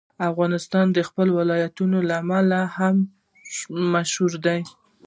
افغانستان 0.29 0.85
د 0.91 0.99
خپلو 1.07 1.31
ولایتونو 1.41 1.97
له 2.07 2.13
امله 2.23 2.59
هم 2.77 2.95
مشهور 3.93 4.31
دی. 4.45 4.59